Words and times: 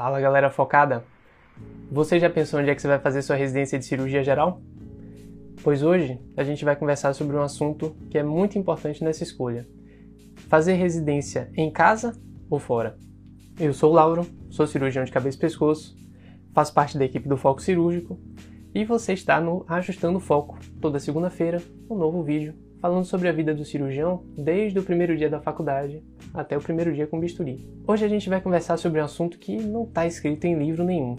Fala 0.00 0.18
galera 0.18 0.48
focada! 0.48 1.04
Você 1.92 2.18
já 2.18 2.30
pensou 2.30 2.58
onde 2.58 2.70
é 2.70 2.74
que 2.74 2.80
você 2.80 2.88
vai 2.88 2.98
fazer 2.98 3.20
sua 3.20 3.36
residência 3.36 3.78
de 3.78 3.84
cirurgia 3.84 4.24
geral? 4.24 4.62
Pois 5.62 5.82
hoje 5.82 6.18
a 6.38 6.42
gente 6.42 6.64
vai 6.64 6.74
conversar 6.74 7.12
sobre 7.12 7.36
um 7.36 7.42
assunto 7.42 7.94
que 8.08 8.16
é 8.16 8.22
muito 8.22 8.58
importante 8.58 9.04
nessa 9.04 9.22
escolha: 9.22 9.68
fazer 10.48 10.72
residência 10.72 11.50
em 11.54 11.70
casa 11.70 12.18
ou 12.48 12.58
fora. 12.58 12.96
Eu 13.58 13.74
sou 13.74 13.90
o 13.90 13.94
Lauro, 13.94 14.26
sou 14.48 14.66
cirurgião 14.66 15.04
de 15.04 15.12
cabeça 15.12 15.36
e 15.36 15.40
pescoço, 15.40 15.94
faço 16.54 16.72
parte 16.72 16.96
da 16.96 17.04
equipe 17.04 17.28
do 17.28 17.36
Foco 17.36 17.60
Cirúrgico 17.60 18.18
e 18.74 18.86
você 18.86 19.12
está 19.12 19.38
no 19.38 19.66
Ajustando 19.68 20.16
o 20.16 20.22
Foco, 20.22 20.58
toda 20.80 20.98
segunda-feira, 20.98 21.62
um 21.90 21.94
novo 21.94 22.22
vídeo 22.22 22.54
falando 22.80 23.04
sobre 23.04 23.28
a 23.28 23.32
vida 23.32 23.54
do 23.54 23.66
cirurgião 23.66 24.24
desde 24.34 24.78
o 24.78 24.82
primeiro 24.82 25.14
dia 25.14 25.28
da 25.28 25.42
faculdade 25.42 26.02
até 26.32 26.56
o 26.56 26.60
primeiro 26.60 26.92
dia 26.92 27.06
com 27.06 27.18
bisturi. 27.18 27.68
Hoje 27.86 28.04
a 28.04 28.08
gente 28.08 28.28
vai 28.28 28.40
conversar 28.40 28.76
sobre 28.76 29.00
um 29.00 29.04
assunto 29.04 29.38
que 29.38 29.56
não 29.56 29.84
está 29.84 30.06
escrito 30.06 30.44
em 30.44 30.58
livro 30.58 30.84
nenhum. 30.84 31.16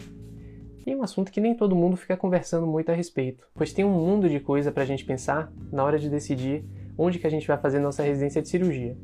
E 0.86 0.96
um 0.96 1.04
assunto 1.04 1.32
que 1.32 1.39
nem 1.39 1.56
todo 1.56 1.75
mundo 1.75 1.96
fica 1.96 2.18
conversando 2.18 2.65
muito 2.65 2.92
a 2.92 2.96
respeito, 2.96 3.47
pois 3.54 3.71
tem 3.71 3.86
um 3.86 3.92
mundo 3.92 4.28
de 4.28 4.39
coisa 4.39 4.71
para 4.71 4.84
a 4.84 4.86
gente 4.86 5.06
pensar 5.06 5.51
na 5.71 5.84
hora 5.84 6.00
de 6.00 6.10
decidir 6.10 6.65
onde 6.97 7.20
que 7.20 7.28
a 7.28 7.29
gente 7.29 7.47
vai 7.47 7.57
fazer 7.57 7.79
nossa 7.79 8.04
residência 8.04 8.42
de 8.42 8.50
cirurgia. 8.50 8.97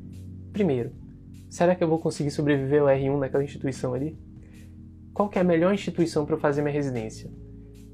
Primeiro, 0.52 0.92
será 1.50 1.76
que 1.76 1.84
eu 1.84 1.88
vou 1.88 2.00
conseguir 2.00 2.32
sobreviver 2.32 2.82
ao 2.82 2.88
R1 2.88 3.20
naquela 3.20 3.44
instituição 3.44 3.94
ali? 3.94 4.18
Qual 5.14 5.30
que 5.30 5.38
é 5.38 5.42
a 5.42 5.44
melhor 5.44 5.74
instituição 5.74 6.26
para 6.26 6.36
eu 6.36 6.40
fazer 6.40 6.62
minha 6.62 6.74
residência? 6.74 7.30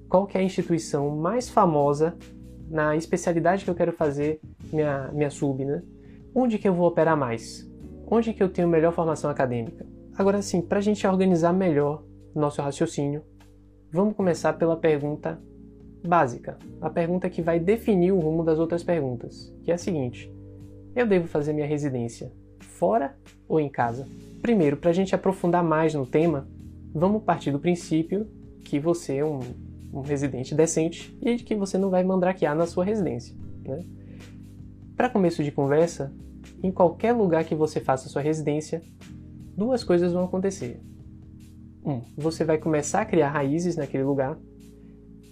Qual 0.10 0.28
que 0.28 0.38
é 0.38 0.42
a 0.42 0.44
instituição 0.44 1.10
mais 1.16 1.50
famosa 1.50 2.18
na 2.70 2.96
especialidade 2.96 3.64
que 3.64 3.70
eu 3.70 3.76
quero 3.76 3.92
fazer 3.92 4.40
minha, 4.72 5.10
minha 5.12 5.30
sub, 5.30 5.64
né? 5.66 5.82
Onde 6.34 6.58
que 6.58 6.68
eu 6.68 6.74
vou 6.74 6.88
operar 6.88 7.18
mais? 7.18 7.73
Onde 8.16 8.32
que 8.32 8.44
eu 8.44 8.48
tenho 8.48 8.68
melhor 8.68 8.94
formação 8.94 9.28
acadêmica? 9.28 9.88
Agora 10.16 10.40
sim, 10.40 10.62
para 10.62 10.78
a 10.78 10.82
gente 10.84 11.08
organizar 11.08 11.52
melhor 11.52 12.04
nosso 12.36 12.62
raciocínio, 12.62 13.24
vamos 13.92 14.16
começar 14.16 14.54
pela 14.54 14.78
pergunta 14.78 15.42
básica, 16.08 16.60
a 16.80 16.92
pergunta 16.92 17.28
que 17.28 17.42
vai 17.42 17.60
definir 17.60 18.12
o 18.12 18.20
rumo 18.20 18.44
das 18.44 18.60
outras 18.60 18.84
perguntas, 18.84 19.52
que 19.64 19.72
é 19.72 19.74
a 19.74 19.80
seguinte: 19.80 20.32
eu 20.96 21.08
devo 21.08 21.28
fazer 21.28 21.54
minha 21.54 21.66
residência 21.66 22.32
fora 22.60 23.18
ou 23.48 23.60
em 23.60 23.68
casa? 23.68 24.08
Primeiro, 24.44 24.78
para 24.78 24.92
a 24.92 24.94
gente 24.94 25.16
aprofundar 25.16 25.64
mais 25.64 25.96
no 25.96 26.06
tema, 26.06 26.48
vamos 26.94 27.24
partir 27.24 27.50
do 27.50 27.58
princípio 27.58 28.28
que 28.64 28.80
você 28.80 29.18
é 29.18 29.26
um 29.26 29.40
um 29.92 30.02
residente 30.02 30.54
decente 30.54 31.18
e 31.20 31.36
de 31.36 31.44
que 31.44 31.56
você 31.56 31.80
não 31.80 31.90
vai 31.90 32.04
mandrakear 32.04 32.56
na 32.56 32.68
sua 32.68 32.86
residência. 32.86 33.36
Né? 33.64 33.84
Para 34.96 35.10
começo 35.10 35.44
de 35.44 35.52
conversa, 35.52 36.12
em 36.64 36.72
qualquer 36.72 37.12
lugar 37.12 37.44
que 37.44 37.54
você 37.54 37.80
faça 37.82 38.08
sua 38.08 38.22
residência, 38.22 38.82
duas 39.56 39.84
coisas 39.84 40.14
vão 40.14 40.24
acontecer. 40.24 40.82
Um, 41.86 42.02
você 42.18 42.46
vai 42.46 42.58
começar 42.58 43.02
a 43.02 43.06
criar 43.06 43.30
raízes 43.30 43.76
naquele 43.76 44.04
lugar, 44.04 44.40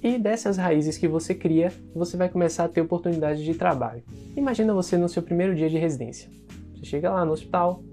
e 0.03 0.17
dessas 0.17 0.57
raízes 0.57 0.97
que 0.97 1.07
você 1.07 1.33
cria, 1.33 1.71
você 1.95 2.17
vai 2.17 2.27
começar 2.27 2.65
a 2.65 2.67
ter 2.67 2.81
oportunidade 2.81 3.43
de 3.43 3.53
trabalho. 3.53 4.03
Imagina 4.35 4.73
você 4.73 4.97
no 4.97 5.07
seu 5.07 5.21
primeiro 5.21 5.55
dia 5.55 5.69
de 5.69 5.77
residência. 5.77 6.29
Você 6.73 6.85
chega 6.85 7.11
lá 7.11 7.23
no 7.23 7.31
hospital, 7.31 7.83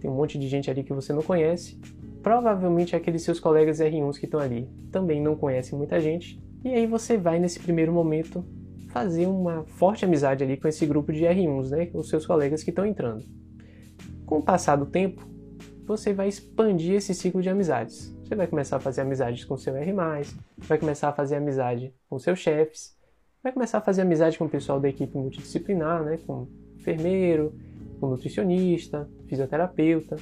tem 0.00 0.10
um 0.10 0.14
monte 0.14 0.38
de 0.38 0.48
gente 0.48 0.70
ali 0.70 0.82
que 0.82 0.94
você 0.94 1.12
não 1.12 1.22
conhece, 1.22 1.78
provavelmente 2.22 2.96
aqueles 2.96 3.22
seus 3.22 3.38
colegas 3.38 3.80
R1s 3.80 4.18
que 4.18 4.24
estão 4.24 4.40
ali 4.40 4.68
também 4.90 5.20
não 5.20 5.36
conhecem 5.36 5.78
muita 5.78 6.00
gente, 6.00 6.42
e 6.64 6.70
aí 6.70 6.86
você 6.86 7.16
vai 7.16 7.38
nesse 7.38 7.60
primeiro 7.60 7.92
momento 7.92 8.44
fazer 8.92 9.26
uma 9.26 9.64
forte 9.64 10.04
amizade 10.04 10.44
ali 10.44 10.56
com 10.56 10.68
esse 10.68 10.84
grupo 10.84 11.12
de 11.12 11.24
R1s, 11.24 11.70
né, 11.70 11.90
os 11.94 12.08
seus 12.10 12.26
colegas 12.26 12.62
que 12.62 12.70
estão 12.70 12.84
entrando. 12.84 13.24
Com 14.26 14.38
o 14.38 14.42
passar 14.42 14.76
do 14.76 14.86
tempo, 14.86 15.26
você 15.86 16.12
vai 16.12 16.28
expandir 16.28 16.96
esse 16.96 17.14
ciclo 17.14 17.40
de 17.40 17.48
amizades. 17.48 18.14
Você 18.22 18.34
vai 18.34 18.46
começar 18.46 18.76
a 18.76 18.80
fazer 18.80 19.00
amizades 19.00 19.44
com 19.44 19.56
seu 19.56 19.74
R+, 19.74 19.92
vai 20.58 20.78
começar 20.78 21.08
a 21.08 21.12
fazer 21.12 21.36
amizade 21.36 21.94
com 22.08 22.18
seus 22.18 22.38
chefes, 22.38 22.94
vai 23.42 23.50
começar 23.50 23.78
a 23.78 23.80
fazer 23.80 24.02
amizade 24.02 24.38
com 24.38 24.44
o 24.44 24.48
pessoal 24.48 24.78
da 24.78 24.88
equipe 24.88 25.16
multidisciplinar, 25.16 26.04
né, 26.04 26.18
com 26.26 26.46
enfermeiro, 26.76 27.54
com 27.98 28.08
nutricionista, 28.08 29.08
fisioterapeuta, 29.26 30.16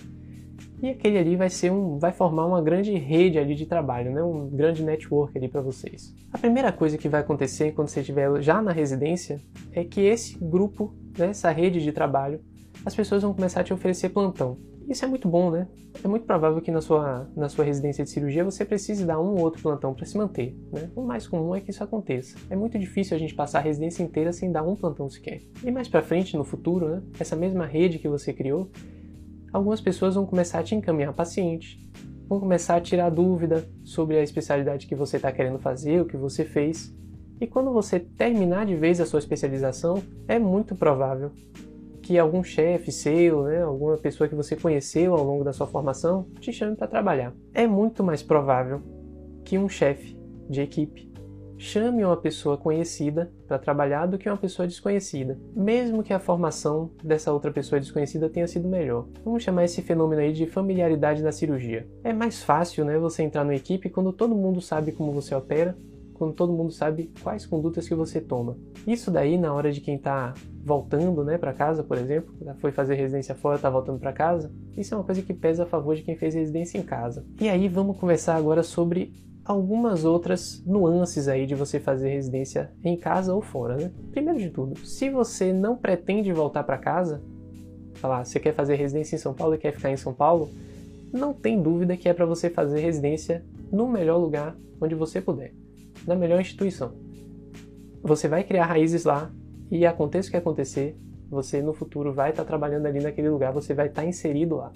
e 0.83 0.89
aquele 0.89 1.19
ali 1.19 1.37
vai 1.37 1.51
ser 1.51 1.71
um, 1.71 1.99
vai 1.99 2.13
formar 2.13 2.47
uma 2.47 2.63
grande 2.63 2.95
rede 2.95 3.39
ali 3.39 3.55
de 3.55 3.67
trabalho, 3.67 4.13
né? 4.13 4.23
um 4.23 4.49
grande 4.49 4.83
network 4.83 5.37
ali 5.37 5.49
para 5.49 5.61
vocês. 5.61 6.15
A 6.33 6.39
primeira 6.39 6.73
coisa 6.73 6.97
que 6.97 7.09
vai 7.09 7.21
acontecer 7.21 7.73
quando 7.73 7.89
você 7.89 8.01
estiver 8.01 8.41
já 8.41 8.63
na 8.63 8.73
residência 8.73 9.41
é 9.73 9.85
que 9.85 10.01
esse 10.01 10.39
grupo, 10.39 10.95
né, 11.19 11.29
essa 11.29 11.51
rede 11.51 11.81
de 11.83 11.93
trabalho, 11.93 12.41
as 12.85 12.95
pessoas 12.95 13.23
vão 13.23 13.35
começar 13.35 13.61
a 13.61 13.65
te 13.65 13.75
oferecer 13.75 14.09
plantão. 14.09 14.57
Isso 14.89 15.05
é 15.05 15.09
muito 15.09 15.29
bom, 15.29 15.53
né? 15.53 15.69
É 16.03 16.09
muito 16.09 16.27
provável 16.27 16.61
que 16.61 16.71
na 16.71 16.81
sua, 16.81 17.31
na 17.37 17.49
sua 17.49 17.65
residência 17.65 18.03
de 18.03 18.11
cirurgia 18.11 18.45
você 18.45 18.65
precise 18.65 19.05
dar 19.05 19.21
um 19.21 19.35
ou 19.35 19.41
outro 19.41 19.63
plantão 19.63 19.95
para 19.95 20.05
se 20.05 20.19
manter. 20.19 20.57
Né? 20.73 20.91
O 20.97 21.03
mais 21.03 21.29
comum 21.29 21.55
é 21.55 21.61
que 21.61 21.71
isso 21.71 21.85
aconteça. 21.85 22.37
É 22.51 22.57
muito 22.57 22.77
difícil 22.77 23.17
a 23.17 23.21
gente 23.21 23.33
passar 23.33 23.61
a 23.61 23.63
residência 23.63 24.03
inteira 24.03 24.33
sem 24.33 24.51
dar 24.51 24.65
um 24.65 24.75
plantão 24.75 25.09
sequer. 25.09 25.43
E 25.63 25.71
mais 25.71 25.87
para 25.87 26.03
frente, 26.03 26.37
no 26.37 26.45
futuro, 26.45 26.89
né? 26.89 27.03
essa 27.21 27.37
mesma 27.37 27.67
rede 27.67 28.01
que 28.01 28.09
você 28.09 28.33
criou, 28.33 28.69
algumas 29.53 29.81
pessoas 29.81 30.15
vão 30.15 30.27
começar 30.27 30.61
a 30.61 30.63
te 30.63 30.75
encaminhar 30.75 31.13
paciente, 31.13 31.79
vão 32.29 32.39
começar 32.39 32.77
a 32.77 32.81
tirar 32.81 33.11
dúvida 33.11 33.69
sobre 33.85 34.17
a 34.17 34.23
especialidade 34.23 34.87
que 34.87 34.95
você 34.95 35.17
está 35.17 35.33
querendo 35.33 35.59
fazer, 35.59 36.01
o 36.01 36.07
que 36.07 36.17
você 36.17 36.45
fez. 36.45 36.95
E 37.41 37.47
quando 37.47 37.73
você 37.73 37.99
terminar 37.99 38.67
de 38.67 38.77
vez 38.77 39.01
a 39.01 39.07
sua 39.07 39.19
especialização, 39.19 40.03
é 40.29 40.39
muito 40.39 40.77
provável 40.77 41.33
que 42.03 42.19
algum 42.19 42.43
chefe 42.43 42.93
seu, 42.93 43.45
né, 43.45 43.63
alguma 43.63 43.97
pessoa 43.97 44.29
que 44.29 44.35
você 44.35 44.57
conheceu 44.57 45.15
ao 45.15 45.25
longo 45.25 45.45
da 45.45 45.53
sua 45.53 45.67
formação, 45.67 46.27
te 46.41 46.53
chame 46.53 46.77
para 46.77 46.87
trabalhar. 46.87 47.33
É 47.55 47.67
muito 47.67 48.05
mais 48.05 48.23
provável 48.23 48.83
que 49.45 49.59
um 49.59 49.69
chefe 49.69 50.19
de 50.49 50.61
equipe 50.61 51.10
chame 51.61 52.03
uma 52.03 52.17
pessoa 52.17 52.57
conhecida 52.57 53.31
para 53.47 53.59
trabalhar 53.59 54.07
do 54.07 54.17
que 54.17 54.27
uma 54.27 54.37
pessoa 54.37 54.67
desconhecida, 54.67 55.39
mesmo 55.55 56.03
que 56.03 56.11
a 56.11 56.19
formação 56.19 56.91
dessa 57.05 57.31
outra 57.31 57.53
pessoa 57.53 57.79
desconhecida 57.79 58.31
tenha 58.31 58.47
sido 58.47 58.67
melhor. 58.67 59.07
Vamos 59.23 59.43
chamar 59.43 59.65
esse 59.65 59.83
fenômeno 59.83 60.23
aí 60.23 60.33
de 60.33 60.47
familiaridade 60.47 61.23
na 61.23 61.31
cirurgia. 61.31 61.87
É 62.03 62.15
mais 62.15 62.43
fácil, 62.43 62.87
né, 62.87 62.99
você 62.99 63.23
entrar 63.23 63.45
numa 63.45 63.55
equipe 63.55 63.91
quando 63.91 64.11
todo 64.11 64.35
mundo 64.35 64.59
sabe 64.63 64.91
como 64.91 65.13
você 65.13 65.35
opera, 65.35 65.77
quando 66.15 66.33
todo 66.33 66.51
mundo 66.51 66.73
sabe 66.73 67.13
quais 67.23 67.45
condutas 67.45 67.87
que 67.87 67.95
você 67.95 68.23
toma. 68.23 68.57
Isso 68.87 69.11
daí 69.11 69.37
na 69.37 69.53
hora 69.53 69.71
de 69.71 69.83
quem 69.83 69.97
está 69.97 70.33
voltando, 70.65 71.23
né, 71.23 71.37
para 71.37 71.53
casa, 71.53 71.85
por 71.85 71.99
exemplo, 71.99 72.35
foi 72.57 72.73
fazer 72.73 72.95
residência 72.95 73.35
fora, 73.35 73.57
está 73.57 73.69
voltando 73.69 73.99
para 73.99 74.15
casa, 74.15 74.51
isso 74.79 74.95
é 74.95 74.97
uma 74.97 75.05
coisa 75.05 75.21
que 75.21 75.35
pesa 75.35 75.65
a 75.65 75.67
favor 75.67 75.95
de 75.95 76.03
quem 76.03 76.17
fez 76.17 76.35
residência 76.35 76.79
em 76.79 76.83
casa. 76.83 77.27
E 77.39 77.51
aí 77.51 77.69
vamos 77.69 77.99
conversar 77.99 78.37
agora 78.37 78.63
sobre 78.63 79.13
algumas 79.45 80.05
outras 80.05 80.63
nuances 80.65 81.29
aí 81.29 81.47
de 81.47 81.55
você 81.55 81.81
fazer 81.81 82.11
residência 82.11 82.71
em 82.85 82.97
casa 82.97 83.35
ou 83.35 83.41
fora, 83.41 83.77
né? 83.77 83.91
Primeiro 84.11 84.39
de 84.39 84.51
tudo, 84.51 84.79
se 84.87 85.11
você 85.11 85.53
não 85.53 85.77
pretende 85.77 86.33
voltar 86.33 86.63
para 86.65 86.79
casa, 86.79 87.23
falar, 87.95 88.25
você 88.25 88.39
quer 88.39 88.55
fazer 88.55 88.77
residência 88.77 89.17
em 89.17 89.19
São 89.19 89.35
Paulo 89.35 89.55
e 89.55 89.59
quer 89.59 89.73
ficar 89.73 89.91
em 89.91 89.97
São 89.97 90.13
Paulo, 90.15 90.49
não 91.13 91.33
tem 91.33 91.61
dúvida 91.61 91.97
que 91.97 92.09
é 92.09 92.15
para 92.15 92.27
você 92.27 92.49
fazer 92.49 92.81
residência 92.81 93.45
no 93.73 93.89
melhor 93.89 94.17
lugar 94.17 94.57
onde 94.81 94.95
você 94.95 95.21
puder, 95.21 95.53
na 96.07 96.15
melhor 96.15 96.41
instituição. 96.41 96.93
Você 98.03 98.29
vai 98.29 98.45
criar 98.45 98.67
raízes 98.67 99.05
lá 99.05 99.31
e 99.71 99.85
aconteça 99.85 100.29
o 100.29 100.31
que 100.31 100.37
acontecer, 100.37 100.97
você 101.29 101.61
no 101.63 101.73
futuro 101.73 102.13
vai 102.13 102.31
estar 102.31 102.43
tá 102.43 102.49
trabalhando 102.49 102.87
ali 102.87 103.01
naquele 103.01 103.29
lugar, 103.29 103.53
você 103.53 103.75
vai 103.75 103.87
estar 103.87 104.03
tá 104.03 104.09
inserido 104.09 104.57
lá. 104.57 104.73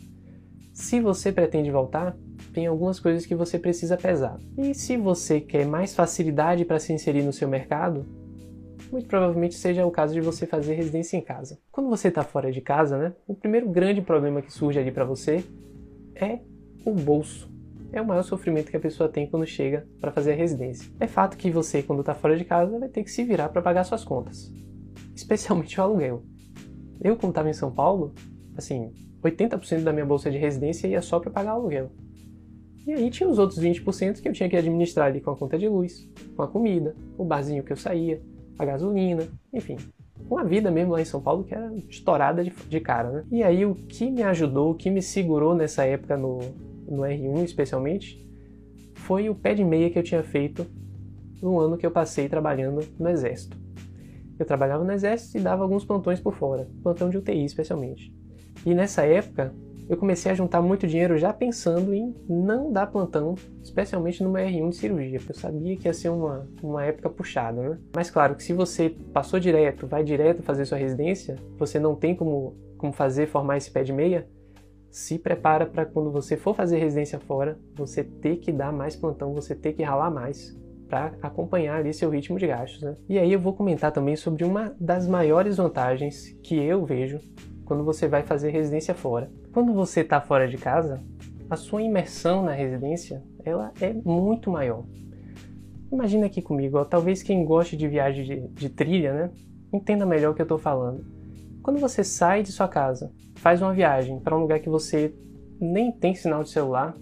Se 0.75 1.01
você 1.01 1.31
pretende 1.31 1.71
voltar, 1.71 2.17
tem 2.53 2.67
algumas 2.67 2.99
coisas 2.99 3.25
que 3.25 3.35
você 3.35 3.61
precisa 3.61 3.97
pesar. 3.97 4.37
E 4.59 4.75
se 4.75 4.97
você 4.97 5.41
quer 5.41 5.65
mais 5.65 5.95
facilidade 5.95 6.65
para 6.65 6.81
se 6.81 6.93
inserir 6.93 7.23
no 7.23 7.33
seu 7.33 7.49
mercado, 7.49 8.05
muito 8.91 9.07
provavelmente 9.07 9.55
seja 9.55 9.87
o 9.87 9.91
caso 9.93 10.13
de 10.13 10.21
você 10.21 10.49
fazer 10.49 10.75
residência 10.75 11.17
em 11.17 11.21
casa. 11.21 11.61
Quando 11.71 11.89
você 11.89 12.09
está 12.09 12.25
fora 12.25 12.51
de 12.51 12.61
casa, 12.61 12.99
né, 12.99 13.13
o 13.25 13.37
primeiro 13.37 13.69
grande 13.71 14.03
problema 14.03 14.43
que 14.43 14.53
surge 14.53 14.77
ali 14.77 14.91
para 14.91 15.05
você 15.05 15.45
é 16.17 16.41
o 16.85 16.93
bolso. 16.93 17.49
É 17.93 18.03
o 18.03 18.07
maior 18.07 18.25
sofrimento 18.25 18.73
que 18.73 18.77
a 18.77 18.81
pessoa 18.81 19.09
tem 19.09 19.31
quando 19.31 19.47
chega 19.47 19.87
para 20.01 20.11
fazer 20.11 20.33
a 20.33 20.37
residência. 20.37 20.91
É 20.99 21.07
fato 21.07 21.37
que 21.37 21.53
você, 21.53 21.85
quando 21.85 22.01
está 22.01 22.15
fora 22.15 22.37
de 22.37 22.45
casa, 22.45 22.77
vai 22.81 22.89
ter 22.89 23.05
que 23.05 23.11
se 23.13 23.23
virar 23.23 23.49
para 23.49 23.63
pagar 23.63 23.85
suas 23.85 24.05
contas, 24.05 24.53
especialmente 25.15 25.79
o 25.79 25.85
aluguel. 25.85 26.25
Eu, 27.01 27.17
quando 27.17 27.31
estava 27.31 27.49
em 27.49 27.55
São 27.55 27.73
Paulo, 27.73 28.13
assim, 28.57 28.93
80% 29.25 29.83
da 29.83 29.93
minha 29.93 30.05
bolsa 30.05 30.31
de 30.31 30.39
residência 30.39 30.87
ia 30.87 31.01
só 31.01 31.19
para 31.19 31.31
pagar 31.31 31.53
aluguel. 31.53 31.91
E 32.87 32.93
aí 32.93 33.11
tinha 33.11 33.29
os 33.29 33.39
outros 33.39 33.59
20% 33.59 34.21
que 34.21 34.29
eu 34.29 34.33
tinha 34.33 34.49
que 34.49 34.57
administrar 34.57 35.07
ali 35.07 35.21
com 35.21 35.31
a 35.31 35.37
conta 35.37 35.59
de 35.59 35.67
luz, 35.67 36.07
com 36.37 36.43
a 36.43 36.49
comida, 36.49 36.95
o 37.17 37.25
barzinho 37.25 37.65
que 37.65 37.73
eu 37.73 37.77
saía, 37.77 38.21
a 38.59 38.65
gasolina, 38.65 39.27
enfim. 39.53 39.79
Uma 40.29 40.45
vida 40.45 40.71
mesmo 40.71 40.93
lá 40.93 41.01
em 41.01 41.05
São 41.05 41.21
Paulo 41.21 41.45
que 41.45 41.55
era 41.55 41.75
estourada 41.89 42.45
de, 42.45 42.51
de 42.51 42.81
cara, 42.81 43.11
né? 43.11 43.25
E 43.31 43.43
aí 43.43 43.65
o 43.65 43.75
que 43.75 44.11
me 44.11 44.23
ajudou, 44.23 44.71
o 44.71 44.75
que 44.75 44.91
me 44.91 45.01
segurou 45.01 45.55
nessa 45.55 45.85
época 45.85 46.17
no, 46.17 46.41
no 46.87 47.03
R1 47.03 47.45
especialmente, 47.45 48.23
foi 48.95 49.31
o 49.31 49.35
pé 49.35 49.55
de 49.55 49.65
meia 49.65 49.91
que 49.91 49.99
eu 49.99 50.03
tinha 50.03 50.23
feito 50.23 50.67
no 51.43 51.59
ano 51.59 51.77
que 51.77 51.87
eu 51.87 51.91
passei 51.91 52.29
trabalhando 52.29 52.87
no 52.99 53.09
Exército. 53.09 53.57
Eu 54.39 54.45
trabalhava 54.45 54.85
no 54.85 54.93
Exército 54.93 55.39
e 55.39 55.41
dava 55.41 55.63
alguns 55.63 55.85
plantões 55.85 56.21
por 56.21 56.35
fora, 56.35 56.69
plantão 56.83 57.09
de 57.09 57.17
UTI 57.17 57.45
especialmente. 57.45 58.15
E 58.65 58.75
nessa 58.75 59.03
época, 59.03 59.53
eu 59.89 59.97
comecei 59.97 60.33
a 60.33 60.35
juntar 60.35 60.63
muito 60.63 60.87
dinheiro 60.87 61.19
já 61.19 61.33
pensando 61.33 61.93
em 61.93 62.15
não 62.29 62.73
dar 62.73 62.87
plantão, 62.87 63.35
especialmente 63.63 64.23
numa 64.23 64.41
R1 64.41 64.71
de 64.71 64.77
cirurgia, 64.77 65.19
porque 65.19 65.33
eu 65.33 65.37
sabia 65.37 65.77
que 65.77 65.87
ia 65.87 65.93
ser 65.93 66.09
uma, 66.09 66.49
uma 66.63 66.85
época 66.85 67.11
puxada, 67.11 67.61
né? 67.61 67.79
Mas 67.95 68.11
claro 68.11 68.35
que 68.35 68.43
se 68.43 68.53
você 68.53 68.97
passou 69.13 69.39
direto, 69.39 69.87
vai 69.87 70.03
direto 70.03 70.43
fazer 70.43 70.65
sua 70.65 70.79
residência, 70.79 71.37
você 71.59 71.79
não 71.79 71.95
tem 71.95 72.15
como, 72.15 72.57
como 72.79 72.93
fazer, 72.93 73.27
formar 73.27 73.59
esse 73.59 73.71
pé 73.71 73.83
de 73.83 73.93
meia, 73.93 74.27
se 74.91 75.19
prepara 75.19 75.67
para 75.67 75.85
quando 75.85 76.11
você 76.11 76.37
for 76.37 76.55
fazer 76.55 76.79
residência 76.79 77.19
fora, 77.19 77.59
você 77.75 78.03
ter 78.05 78.37
que 78.37 78.53
dar 78.53 78.73
mais 78.73 78.97
plantão, 78.97 79.35
você 79.35 79.55
ter 79.55 79.73
que 79.75 79.83
ralar 79.83 80.11
mais 80.11 80.57
para 80.89 81.13
acompanhar 81.21 81.81
ali 81.81 81.93
seu 81.93 82.09
ritmo 82.09 82.39
de 82.39 82.47
gastos. 82.47 82.81
Né? 82.81 82.97
E 83.09 83.19
aí 83.19 83.33
eu 83.33 83.41
vou 83.41 83.53
comentar 83.53 83.91
também 83.91 84.15
sobre 84.17 84.45
uma 84.45 84.75
das 84.79 85.07
maiores 85.09 85.57
vantagens 85.57 86.39
que 86.43 86.55
eu 86.57 86.85
vejo 86.87 87.19
quando 87.65 87.85
você 87.85 88.07
vai 88.07 88.23
fazer 88.23 88.51
residência 88.51 88.95
fora. 88.95 89.31
Quando 89.53 89.73
você 89.73 90.01
está 90.01 90.21
fora 90.21 90.47
de 90.49 90.57
casa, 90.57 91.01
a 91.49 91.57
sua 91.57 91.83
imersão 91.83 92.43
na 92.43 92.53
residência 92.53 93.23
ela 93.45 93.73
é 93.81 93.93
muito 93.93 94.51
maior. 94.51 94.85
Imagina 95.93 96.27
aqui 96.27 96.43
comigo, 96.43 96.79
ó, 96.79 96.85
talvez 96.85 97.23
quem 97.23 97.45
goste 97.45 97.77
de 97.77 97.87
viagem 97.87 98.25
de, 98.25 98.49
de 98.49 98.69
trilha, 98.69 99.13
né, 99.13 99.31
entenda 99.73 100.05
melhor 100.05 100.33
o 100.33 100.35
que 100.35 100.43
eu 100.43 100.45
estou 100.45 100.59
falando. 100.59 101.05
Quando 101.63 101.79
você 101.79 102.03
sai 102.03 102.43
de 102.43 102.51
sua 102.51 102.69
casa, 102.69 103.13
faz 103.37 103.63
uma 103.63 103.73
viagem 103.73 104.19
para 104.19 104.37
um 104.37 104.41
lugar 104.41 104.61
que 104.61 104.69
você 104.69 105.15
nem 105.61 105.93
tem 105.93 106.15
sinal 106.15 106.43
de 106.43 106.51
celular, 106.51 106.95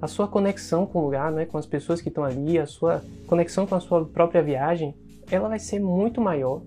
a 0.00 0.06
sua 0.06 0.26
conexão 0.28 0.86
com 0.86 1.00
o 1.00 1.04
lugar, 1.04 1.32
né, 1.32 1.44
com 1.44 1.58
as 1.58 1.66
pessoas 1.66 2.00
que 2.00 2.08
estão 2.08 2.24
ali, 2.24 2.58
a 2.58 2.66
sua 2.66 3.02
conexão 3.26 3.66
com 3.66 3.74
a 3.74 3.80
sua 3.80 4.04
própria 4.04 4.42
viagem, 4.42 4.94
ela 5.30 5.48
vai 5.48 5.58
ser 5.58 5.80
muito 5.80 6.20
maior 6.20 6.62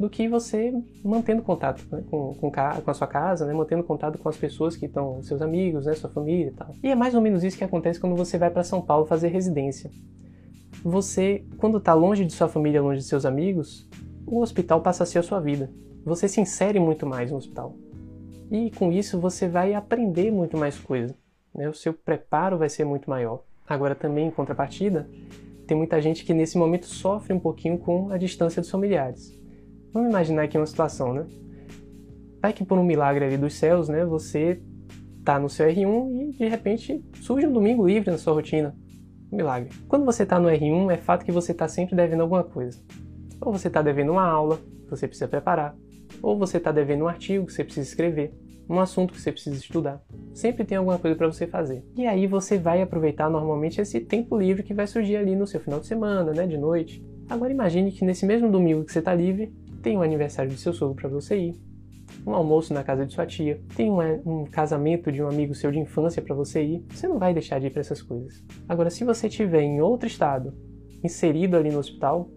do 0.00 0.10
que 0.10 0.26
você 0.26 0.72
mantendo 1.04 1.42
contato 1.42 1.86
né, 1.92 2.02
com, 2.10 2.34
com, 2.34 2.50
com, 2.50 2.90
a 2.90 2.94
sua 2.94 3.06
casa, 3.06 3.46
né, 3.46 3.52
mantendo 3.52 3.84
contato 3.84 4.18
com 4.18 4.28
as 4.28 4.36
pessoas 4.36 4.76
que 4.76 4.86
estão, 4.86 5.22
seus 5.22 5.42
amigos, 5.42 5.86
né, 5.86 5.94
sua 5.94 6.10
família 6.10 6.48
e 6.48 6.52
tal. 6.52 6.74
E 6.82 6.88
é 6.88 6.94
mais 6.96 7.14
ou 7.14 7.20
menos 7.20 7.44
isso 7.44 7.56
que 7.56 7.64
acontece 7.64 8.00
quando 8.00 8.16
você 8.16 8.38
vai 8.38 8.50
para 8.50 8.64
São 8.64 8.80
Paulo 8.80 9.06
fazer 9.06 9.28
residência. 9.28 9.90
Você, 10.82 11.44
quando 11.58 11.78
está 11.78 11.94
longe 11.94 12.24
de 12.24 12.32
sua 12.32 12.48
família, 12.48 12.82
longe 12.82 13.00
de 13.00 13.06
seus 13.06 13.24
amigos, 13.24 13.86
o 14.26 14.40
hospital 14.40 14.80
passa 14.80 15.02
a 15.02 15.06
ser 15.06 15.18
a 15.18 15.22
sua 15.22 15.38
vida 15.38 15.70
você 16.04 16.28
se 16.28 16.40
insere 16.40 16.80
muito 16.80 17.06
mais 17.06 17.30
no 17.30 17.36
hospital. 17.36 17.74
E 18.50 18.70
com 18.70 18.90
isso 18.90 19.20
você 19.20 19.48
vai 19.48 19.74
aprender 19.74 20.30
muito 20.30 20.56
mais 20.56 20.78
coisa. 20.78 21.14
Né? 21.54 21.68
O 21.68 21.74
seu 21.74 21.92
preparo 21.92 22.58
vai 22.58 22.68
ser 22.68 22.84
muito 22.84 23.08
maior. 23.08 23.42
Agora 23.66 23.94
também, 23.94 24.26
em 24.26 24.30
contrapartida, 24.30 25.08
tem 25.66 25.76
muita 25.76 26.00
gente 26.00 26.24
que 26.24 26.34
nesse 26.34 26.58
momento 26.58 26.86
sofre 26.86 27.32
um 27.32 27.38
pouquinho 27.38 27.78
com 27.78 28.10
a 28.10 28.18
distância 28.18 28.60
dos 28.60 28.70
familiares. 28.70 29.39
Vamos 29.92 30.10
imaginar 30.10 30.42
aqui 30.42 30.56
uma 30.56 30.66
situação, 30.66 31.12
né? 31.12 31.26
Vai 32.40 32.52
que 32.52 32.64
por 32.64 32.78
um 32.78 32.84
milagre 32.84 33.24
ali 33.24 33.36
dos 33.36 33.54
céus, 33.54 33.88
né, 33.88 34.04
você 34.04 34.60
tá 35.24 35.38
no 35.38 35.48
seu 35.48 35.66
R1 35.66 36.10
e 36.10 36.30
de 36.38 36.48
repente 36.48 37.04
surge 37.20 37.46
um 37.46 37.52
domingo 37.52 37.86
livre 37.86 38.10
na 38.10 38.16
sua 38.16 38.32
rotina. 38.32 38.74
Um 39.32 39.36
milagre. 39.36 39.70
Quando 39.88 40.04
você 40.04 40.24
tá 40.24 40.38
no 40.38 40.48
R1, 40.48 40.92
é 40.92 40.96
fato 40.96 41.24
que 41.24 41.32
você 41.32 41.52
tá 41.52 41.68
sempre 41.68 41.94
devendo 41.94 42.22
alguma 42.22 42.42
coisa. 42.42 42.80
Ou 43.40 43.52
você 43.52 43.68
tá 43.68 43.82
devendo 43.82 44.12
uma 44.12 44.24
aula, 44.24 44.58
que 44.84 44.90
você 44.90 45.06
precisa 45.06 45.28
preparar, 45.28 45.76
ou 46.22 46.38
você 46.38 46.56
está 46.56 46.72
devendo 46.72 47.04
um 47.04 47.08
artigo 47.08 47.46
que 47.46 47.52
você 47.52 47.64
precisa 47.64 47.88
escrever, 47.88 48.32
um 48.68 48.80
assunto 48.80 49.12
que 49.12 49.20
você 49.20 49.32
precisa 49.32 49.56
estudar. 49.56 50.02
Sempre 50.32 50.64
tem 50.64 50.78
alguma 50.78 50.98
coisa 50.98 51.16
para 51.16 51.26
você 51.26 51.46
fazer. 51.46 51.84
E 51.96 52.06
aí 52.06 52.26
você 52.26 52.58
vai 52.58 52.80
aproveitar 52.80 53.28
normalmente 53.28 53.80
esse 53.80 54.00
tempo 54.00 54.38
livre 54.38 54.62
que 54.62 54.74
vai 54.74 54.86
surgir 54.86 55.16
ali 55.16 55.34
no 55.34 55.46
seu 55.46 55.60
final 55.60 55.80
de 55.80 55.86
semana, 55.86 56.32
né, 56.32 56.46
de 56.46 56.56
noite. 56.56 57.04
Agora 57.28 57.52
imagine 57.52 57.92
que 57.92 58.04
nesse 58.04 58.24
mesmo 58.26 58.50
domingo 58.50 58.84
que 58.84 58.92
você 58.92 59.00
está 59.00 59.14
livre, 59.14 59.52
tem 59.82 59.96
um 59.96 60.02
aniversário 60.02 60.50
de 60.50 60.58
seu 60.58 60.72
sogro 60.72 60.94
para 60.94 61.08
você 61.08 61.36
ir, 61.38 61.54
um 62.26 62.34
almoço 62.34 62.74
na 62.74 62.82
casa 62.82 63.06
de 63.06 63.12
sua 63.12 63.26
tia, 63.26 63.60
tem 63.76 63.90
um, 63.90 63.98
um 64.24 64.44
casamento 64.44 65.10
de 65.10 65.22
um 65.22 65.28
amigo 65.28 65.54
seu 65.54 65.70
de 65.70 65.78
infância 65.78 66.20
para 66.20 66.34
você 66.34 66.62
ir. 66.62 66.84
Você 66.90 67.08
não 67.08 67.18
vai 67.18 67.32
deixar 67.32 67.58
de 67.58 67.66
ir 67.66 67.70
para 67.70 67.80
essas 67.80 68.02
coisas. 68.02 68.44
Agora, 68.68 68.90
se 68.90 69.04
você 69.04 69.28
estiver 69.28 69.62
em 69.62 69.80
outro 69.80 70.06
estado, 70.06 70.52
inserido 71.02 71.56
ali 71.56 71.70
no 71.70 71.78
hospital, 71.78 72.28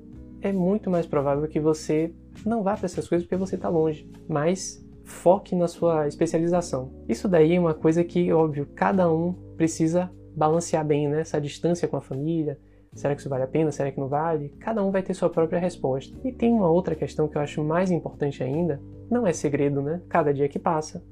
é 0.42 0.52
muito 0.52 0.90
mais 0.90 1.06
provável 1.06 1.48
que 1.48 1.60
você 1.60 2.14
não 2.46 2.64
vá 2.64 2.76
para 2.76 2.86
essas 2.86 3.08
coisas 3.08 3.26
porque 3.26 3.38
você 3.38 3.56
está 3.56 3.70
longe, 3.70 4.10
mas 4.28 4.84
foque 5.04 5.56
na 5.56 5.68
sua 5.68 6.08
especialização. 6.08 6.92
Isso 7.08 7.28
daí 7.28 7.56
é 7.56 7.60
uma 7.60 7.74
coisa 7.74 8.04
que, 8.04 8.32
óbvio, 8.32 8.68
cada 8.76 9.12
um 9.12 9.34
precisa 9.56 10.12
balancear 10.36 10.86
bem, 10.86 11.08
né? 11.08 11.22
Essa 11.22 11.40
distância 11.40 11.88
com 11.88 11.98
a 11.98 12.02
família. 12.02 12.58
Será 12.96 13.16
que 13.16 13.22
isso 13.22 13.30
vale 13.30 13.44
a 13.44 13.48
pena? 13.48 13.72
Será 13.72 13.92
que 13.92 14.00
não 14.00 14.08
vale? 14.08 14.50
Cada 14.60 14.84
um 14.84 14.92
vai 14.92 15.02
ter 15.02 15.14
sua 15.14 15.30
própria 15.30 15.60
resposta. 15.60 16.16
E 16.24 16.32
tem 16.32 16.54
uma 16.54 16.70
outra 16.70 16.96
questão 16.96 17.28
que 17.28 17.38
eu 17.38 17.42
acho 17.42 17.64
mais 17.64 17.90
importante 17.92 18.44
ainda, 18.44 18.80
não 19.10 19.26
é 19.26 19.34
segredo, 19.34 19.82
né? 19.82 20.02
Cada 20.08 20.34
dia 20.34 20.48
que 20.48 20.60
passa, 20.60 21.04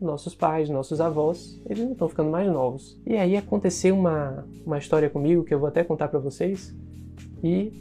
nossos 0.00 0.34
pais, 0.34 0.68
nossos 0.68 1.00
avós, 1.00 1.60
eles 1.66 1.84
não 1.84 1.92
estão 1.92 2.08
ficando 2.08 2.30
mais 2.30 2.50
novos. 2.50 3.00
E 3.06 3.16
aí 3.16 3.36
aconteceu 3.36 3.94
uma, 3.94 4.46
uma 4.64 4.78
história 4.78 5.10
comigo 5.10 5.44
que 5.44 5.52
eu 5.52 5.58
vou 5.58 5.68
até 5.68 5.82
contar 5.82 6.08
para 6.08 6.18
vocês. 6.18 6.74
E 7.42 7.72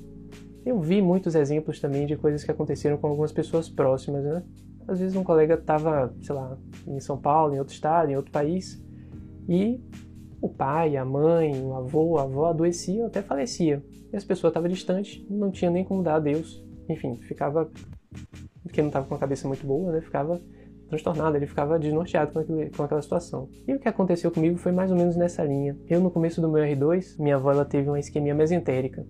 eu 0.65 0.79
vi 0.79 1.01
muitos 1.01 1.35
exemplos 1.35 1.79
também 1.79 2.05
de 2.05 2.15
coisas 2.15 2.43
que 2.43 2.51
aconteceram 2.51 2.97
com 2.97 3.07
algumas 3.07 3.31
pessoas 3.31 3.69
próximas, 3.69 4.23
né? 4.23 4.43
Às 4.87 4.99
vezes 4.99 5.15
um 5.15 5.23
colega 5.23 5.55
estava, 5.55 6.13
sei 6.21 6.35
lá, 6.35 6.57
em 6.87 6.99
São 6.99 7.17
Paulo, 7.17 7.53
em 7.53 7.59
outro 7.59 7.73
estado, 7.73 8.11
em 8.11 8.15
outro 8.15 8.31
país, 8.31 8.83
e 9.47 9.81
o 10.43 10.49
pai, 10.49 10.97
a 10.97 11.05
mãe, 11.05 11.57
o 11.63 11.73
avô, 11.73 12.17
a 12.17 12.23
avó 12.23 12.47
adoeciam, 12.47 13.07
até 13.07 13.21
falecia. 13.21 13.81
E 14.11 14.17
as 14.17 14.25
pessoas 14.25 14.51
estavam 14.51 14.67
distantes, 14.67 15.25
não 15.29 15.49
tinha 15.49 15.71
nem 15.71 15.85
como 15.85 16.03
dar 16.03 16.15
adeus. 16.15 16.61
Enfim, 16.89 17.15
ficava, 17.15 17.71
porque 18.61 18.81
não 18.81 18.89
estava 18.89 19.07
com 19.07 19.15
a 19.15 19.17
cabeça 19.17 19.47
muito 19.47 19.65
boa, 19.65 19.93
né? 19.93 20.01
Ficava 20.01 20.41
transtornado, 20.89 21.37
ele 21.37 21.47
ficava 21.47 21.79
desnorteado 21.79 22.33
com, 22.33 22.39
aquele, 22.39 22.69
com 22.71 22.83
aquela 22.83 23.01
situação. 23.01 23.47
E 23.65 23.73
o 23.73 23.79
que 23.79 23.87
aconteceu 23.87 24.29
comigo 24.31 24.57
foi 24.57 24.73
mais 24.73 24.91
ou 24.91 24.97
menos 24.97 25.15
nessa 25.15 25.45
linha. 25.45 25.77
Eu, 25.87 26.01
no 26.01 26.11
começo 26.11 26.41
do 26.41 26.49
meu 26.49 26.61
R2, 26.61 27.17
minha 27.19 27.35
avó 27.35 27.49
ela 27.49 27.63
teve 27.63 27.87
uma 27.87 27.97
isquemia 27.97 28.35
mesentérica. 28.35 29.07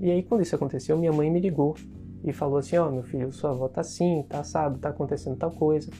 E 0.00 0.10
aí, 0.10 0.24
quando 0.24 0.40
isso 0.40 0.56
aconteceu, 0.56 0.98
minha 0.98 1.12
mãe 1.12 1.30
me 1.30 1.38
ligou 1.38 1.76
e 2.24 2.32
falou 2.32 2.58
assim: 2.58 2.76
Ó, 2.76 2.88
oh, 2.88 2.90
meu 2.90 3.04
filho, 3.04 3.30
sua 3.30 3.50
avó 3.50 3.68
tá 3.68 3.82
assim, 3.82 4.26
tá 4.28 4.40
assado, 4.40 4.80
tá 4.80 4.88
acontecendo 4.88 5.36
tal 5.36 5.52
coisa. 5.52 5.92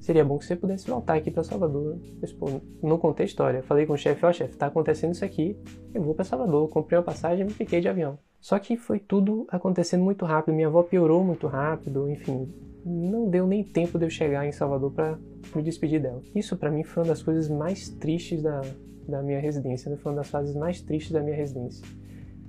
Seria 0.00 0.24
bom 0.24 0.38
que 0.38 0.44
você 0.44 0.54
pudesse 0.54 0.88
voltar 0.88 1.14
aqui 1.14 1.30
para 1.30 1.42
Salvador. 1.42 1.98
Eu, 2.22 2.28
pô, 2.38 2.60
não 2.82 2.98
contei 2.98 3.26
história. 3.26 3.62
Falei 3.62 3.86
com 3.86 3.94
o 3.94 3.98
chefe: 3.98 4.24
Ó, 4.24 4.30
oh, 4.30 4.32
chefe, 4.32 4.56
tá 4.56 4.66
acontecendo 4.66 5.12
isso 5.12 5.24
aqui, 5.24 5.56
eu 5.94 6.02
vou 6.02 6.14
para 6.14 6.24
Salvador. 6.24 6.68
Comprei 6.68 6.98
uma 6.98 7.04
passagem 7.04 7.42
e 7.42 7.44
me 7.44 7.52
fiquei 7.52 7.80
de 7.80 7.88
avião. 7.88 8.18
Só 8.40 8.58
que 8.58 8.76
foi 8.76 9.00
tudo 9.00 9.46
acontecendo 9.48 10.04
muito 10.04 10.24
rápido. 10.24 10.54
Minha 10.54 10.68
avó 10.68 10.82
piorou 10.82 11.24
muito 11.24 11.46
rápido, 11.46 12.08
enfim. 12.08 12.48
Não 12.84 13.28
deu 13.28 13.46
nem 13.46 13.64
tempo 13.64 13.98
de 13.98 14.06
eu 14.06 14.10
chegar 14.10 14.46
em 14.46 14.52
Salvador 14.52 14.92
para 14.92 15.18
me 15.54 15.62
despedir 15.62 16.00
dela. 16.00 16.22
Isso 16.34 16.56
para 16.56 16.70
mim 16.70 16.84
foi 16.84 17.02
uma 17.02 17.08
das 17.08 17.22
coisas 17.22 17.48
mais 17.48 17.88
tristes 17.88 18.42
da, 18.42 18.62
da 19.08 19.22
minha 19.22 19.40
residência, 19.40 19.90
né? 19.90 19.96
foi 19.96 20.12
uma 20.12 20.18
das 20.18 20.28
fases 20.30 20.54
mais 20.54 20.80
tristes 20.80 21.10
da 21.10 21.20
minha 21.20 21.34
residência. 21.34 21.84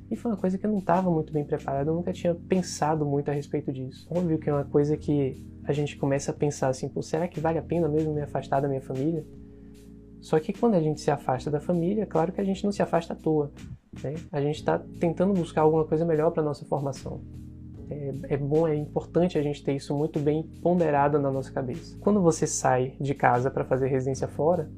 E 0.10 0.16
foi 0.16 0.32
uma 0.32 0.38
coisa 0.38 0.58
que 0.58 0.66
eu 0.66 0.72
não 0.72 0.80
estava 0.80 1.12
muito 1.12 1.34
bem 1.34 1.44
preparado, 1.44 1.90
eu 1.90 1.96
nunca 1.96 2.14
tinha 2.14 2.34
pensado 2.34 3.06
muito 3.06 3.30
a 3.30 3.34
respeito 3.34 3.72
disso. 3.74 4.08
Óbvio 4.10 4.38
que 4.40 4.50
é 4.50 4.54
uma 4.54 4.64
coisa 4.64 4.96
que 4.96 5.46
a 5.66 5.74
gente 5.74 5.98
começa 5.98 6.32
a 6.32 6.34
pensar 6.34 6.70
assim, 6.70 6.88
pô, 6.88 7.02
será 7.02 7.28
que 7.28 7.40
vale 7.40 7.58
a 7.58 7.62
pena 7.62 7.90
mesmo 7.90 8.14
me 8.14 8.22
afastar 8.22 8.62
da 8.62 8.68
minha 8.70 8.82
família? 8.82 9.26
Só 10.22 10.40
que 10.40 10.54
quando 10.54 10.76
a 10.76 10.82
gente 10.82 11.02
se 11.02 11.12
afasta 11.12 11.52
da 11.52 11.60
família, 11.60 12.04
é 12.04 12.06
claro 12.06 12.32
que 12.32 12.40
a 12.40 12.44
gente 12.44 12.64
não 12.64 12.72
se 12.72 12.82
afasta 12.82 13.14
à 13.14 13.16
toa. 13.16 13.52
Né? 14.02 14.16
A 14.32 14.42
gente 14.42 14.56
está 14.56 14.80
tentando 15.00 15.34
buscar 15.34 15.62
alguma 15.62 15.86
coisa 15.86 16.06
melhor 16.06 16.32
para 16.32 16.42
nossa 16.42 16.66
formação. 16.66 17.22
É, 17.90 18.34
é, 18.34 18.38
bom, 18.38 18.68
é 18.68 18.76
importante 18.76 19.38
a 19.38 19.42
gente 19.42 19.64
ter 19.64 19.74
isso 19.74 19.96
muito 19.96 20.20
bem 20.20 20.44
ponderado 20.62 21.20
na 21.20 21.32
nossa 21.32 21.52
cabeça. 21.52 21.98
Quando 22.00 22.22
você 22.22 22.46
sai 22.46 22.96
de 23.00 23.14
casa 23.14 23.50
para 23.50 23.64
fazer 23.64 23.88
residência 23.88 24.28
fora, 24.28 24.70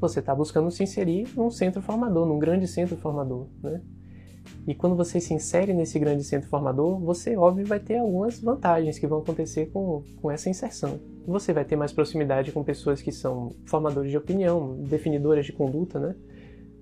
você 0.00 0.20
está 0.20 0.34
buscando 0.34 0.70
se 0.70 0.82
inserir 0.82 1.28
num 1.36 1.50
centro 1.50 1.82
formador, 1.82 2.26
num 2.26 2.38
grande 2.38 2.66
centro 2.66 2.96
formador, 2.96 3.48
né? 3.62 3.80
E 4.66 4.74
quando 4.74 4.94
você 4.94 5.20
se 5.20 5.32
insere 5.32 5.72
nesse 5.72 5.98
grande 5.98 6.24
centro 6.24 6.48
formador, 6.48 6.98
você, 6.98 7.36
óbvio, 7.36 7.66
vai 7.66 7.80
ter 7.80 7.98
algumas 7.98 8.40
vantagens 8.40 8.98
que 8.98 9.06
vão 9.06 9.18
acontecer 9.18 9.66
com, 9.72 10.02
com 10.20 10.30
essa 10.30 10.50
inserção. 10.50 11.00
Você 11.26 11.52
vai 11.52 11.64
ter 11.64 11.76
mais 11.76 11.92
proximidade 11.92 12.52
com 12.52 12.62
pessoas 12.62 13.00
que 13.00 13.12
são 13.12 13.52
formadores 13.66 14.10
de 14.10 14.16
opinião, 14.16 14.76
definidoras 14.82 15.46
de 15.46 15.52
conduta, 15.52 15.98
né? 15.98 16.14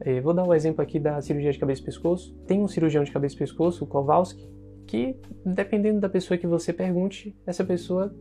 Eu 0.05 0.17
é, 0.17 0.21
vou 0.21 0.35
dar 0.35 0.45
um 0.45 0.53
exemplo 0.53 0.83
aqui 0.83 0.99
da 0.99 1.21
cirurgia 1.23 1.53
de 1.53 1.59
cabeça 1.59 1.81
e 1.81 1.85
pescoço. 1.85 2.35
Tem 2.47 2.61
um 2.61 2.69
cirurgião 2.69 3.03
de 3.03 3.11
cabeça 3.11 3.35
e 3.35 3.39
pescoço, 3.39 3.85
o 3.85 3.87
Kowalski, 3.87 4.47
que, 4.87 5.17
dependendo 5.45 6.01
da 6.01 6.09
pessoa 6.09 6.37
que 6.37 6.47
você 6.47 6.73
pergunte, 6.73 7.35
essa 7.47 7.65
pessoa 7.65 8.15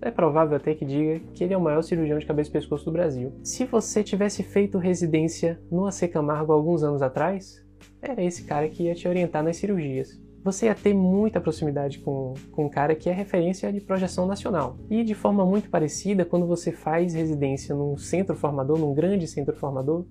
é 0.00 0.10
provável 0.10 0.56
até 0.56 0.74
que 0.74 0.84
diga 0.84 1.20
que 1.34 1.42
ele 1.42 1.54
é 1.54 1.56
o 1.56 1.60
maior 1.60 1.82
cirurgião 1.82 2.18
de 2.18 2.26
cabeça 2.26 2.50
e 2.50 2.52
pescoço 2.52 2.84
do 2.84 2.92
Brasil. 2.92 3.32
Se 3.42 3.64
você 3.64 4.04
tivesse 4.04 4.42
feito 4.42 4.78
residência 4.78 5.60
no 5.70 5.86
AC 5.86 6.08
Camargo 6.08 6.52
alguns 6.52 6.82
anos 6.82 7.02
atrás, 7.02 7.64
era 8.00 8.22
esse 8.22 8.44
cara 8.44 8.68
que 8.68 8.84
ia 8.84 8.94
te 8.94 9.08
orientar 9.08 9.42
nas 9.42 9.56
cirurgias. 9.56 10.20
Você 10.44 10.66
ia 10.66 10.74
ter 10.74 10.94
muita 10.94 11.40
proximidade 11.40 11.98
com, 11.98 12.32
com 12.52 12.66
um 12.66 12.68
cara 12.68 12.94
que 12.94 13.10
é 13.10 13.12
referência 13.12 13.72
de 13.72 13.80
projeção 13.80 14.26
nacional. 14.26 14.78
E 14.88 15.02
de 15.02 15.14
forma 15.14 15.44
muito 15.44 15.68
parecida, 15.68 16.24
quando 16.24 16.46
você 16.46 16.72
faz 16.72 17.12
residência 17.12 17.74
num 17.74 17.96
centro 17.96 18.36
formador, 18.36 18.78
num 18.78 18.94
grande 18.94 19.26
centro 19.26 19.54
formador, 19.56 20.06